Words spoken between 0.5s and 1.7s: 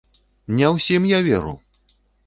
Не ўсім я веру!